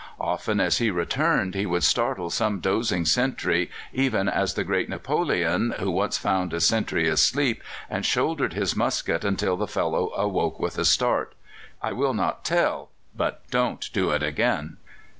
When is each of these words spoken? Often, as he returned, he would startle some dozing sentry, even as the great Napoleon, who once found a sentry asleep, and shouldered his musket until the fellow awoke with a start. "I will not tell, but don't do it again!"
Often, 0.19 0.59
as 0.59 0.79
he 0.79 0.89
returned, 0.89 1.53
he 1.53 1.67
would 1.67 1.83
startle 1.83 2.31
some 2.31 2.59
dozing 2.59 3.05
sentry, 3.05 3.69
even 3.93 4.27
as 4.27 4.55
the 4.55 4.63
great 4.63 4.89
Napoleon, 4.89 5.75
who 5.77 5.91
once 5.91 6.17
found 6.17 6.53
a 6.55 6.59
sentry 6.59 7.07
asleep, 7.07 7.61
and 7.87 8.03
shouldered 8.03 8.53
his 8.53 8.75
musket 8.75 9.23
until 9.23 9.55
the 9.57 9.67
fellow 9.67 10.11
awoke 10.15 10.59
with 10.59 10.79
a 10.79 10.85
start. 10.85 11.35
"I 11.83 11.91
will 11.91 12.15
not 12.15 12.43
tell, 12.43 12.89
but 13.15 13.43
don't 13.51 13.87
do 13.93 14.09
it 14.09 14.23
again!" 14.23 14.77